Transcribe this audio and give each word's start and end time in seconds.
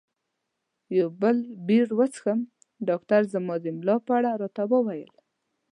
یو 0.97 1.07
بل 1.21 1.37
بیر 1.67 1.87
وڅښم؟ 1.99 2.39
ډاکټر 2.87 3.21
زما 3.33 3.55
د 3.61 3.65
ملا 3.77 3.95
په 4.05 4.11
اړه 4.17 4.31
راته 4.41 4.61
وویل. 4.71 5.11